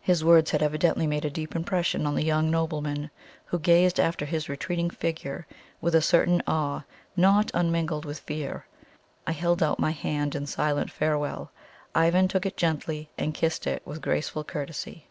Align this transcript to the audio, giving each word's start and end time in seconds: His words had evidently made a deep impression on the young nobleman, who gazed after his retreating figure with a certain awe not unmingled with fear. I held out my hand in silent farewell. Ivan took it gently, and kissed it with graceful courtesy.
His 0.00 0.24
words 0.24 0.52
had 0.52 0.62
evidently 0.62 1.06
made 1.06 1.26
a 1.26 1.30
deep 1.30 1.54
impression 1.54 2.06
on 2.06 2.14
the 2.14 2.24
young 2.24 2.50
nobleman, 2.50 3.10
who 3.44 3.58
gazed 3.58 4.00
after 4.00 4.24
his 4.24 4.48
retreating 4.48 4.88
figure 4.88 5.46
with 5.82 5.94
a 5.94 6.00
certain 6.00 6.42
awe 6.46 6.84
not 7.14 7.50
unmingled 7.52 8.06
with 8.06 8.20
fear. 8.20 8.64
I 9.26 9.32
held 9.32 9.62
out 9.62 9.78
my 9.78 9.90
hand 9.90 10.34
in 10.34 10.46
silent 10.46 10.90
farewell. 10.90 11.52
Ivan 11.94 12.26
took 12.26 12.46
it 12.46 12.56
gently, 12.56 13.10
and 13.18 13.34
kissed 13.34 13.66
it 13.66 13.82
with 13.84 14.00
graceful 14.00 14.44
courtesy. 14.44 15.08